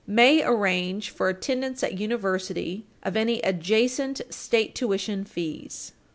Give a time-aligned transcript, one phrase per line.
[0.07, 5.91] May arrange for attendance at university of any adjacent state Tuition fees.